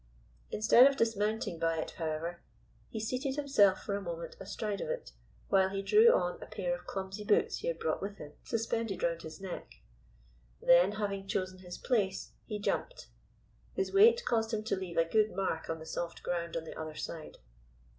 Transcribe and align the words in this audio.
Instead 0.49 0.87
of 0.87 0.97
dismounting 0.97 1.59
by 1.59 1.77
it, 1.77 1.91
however, 1.99 2.41
he 2.89 2.99
seated 2.99 3.35
himself 3.35 3.83
for 3.83 3.95
a 3.95 4.01
moment 4.01 4.35
astride 4.39 4.81
of 4.81 4.89
it, 4.89 5.11
while 5.49 5.69
he 5.69 5.83
drew 5.83 6.11
on 6.11 6.41
a 6.41 6.47
pair 6.47 6.73
of 6.75 6.87
clumsy 6.87 7.23
boots 7.23 7.57
he 7.59 7.67
had 7.67 7.77
brought 7.77 8.01
with 8.01 8.17
him, 8.17 8.31
suspended 8.43 9.03
round 9.03 9.21
his 9.21 9.39
neck. 9.39 9.75
Then, 10.59 10.93
having 10.93 11.27
chosen 11.27 11.59
his 11.59 11.77
place, 11.77 12.31
he 12.47 12.57
jumped. 12.57 13.09
His 13.75 13.93
weight 13.93 14.25
caused 14.25 14.51
him 14.51 14.63
to 14.63 14.75
leave 14.75 14.97
a 14.97 15.05
good 15.05 15.35
mark 15.35 15.69
on 15.69 15.77
the 15.77 15.85
soft 15.85 16.23
ground 16.23 16.57
on 16.57 16.63
the 16.63 16.75
other 16.75 16.95
side. 16.95 17.37